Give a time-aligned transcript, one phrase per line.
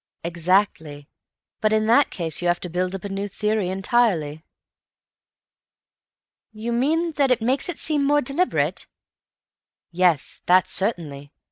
[0.23, 1.07] "Exactly.
[1.61, 4.43] But in that case you have to build up a new theory entirely."
[6.51, 8.87] "You mean that it makes it seem more deliberate?"
[9.91, 11.31] "Yes; that, certainly.